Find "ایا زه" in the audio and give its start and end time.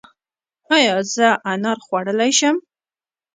0.75-1.27